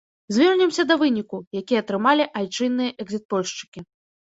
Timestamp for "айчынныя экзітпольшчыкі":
2.41-3.89